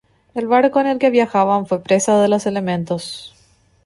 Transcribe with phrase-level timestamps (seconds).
[0.33, 3.35] El barco en el que viajaban fue presa de los elementos.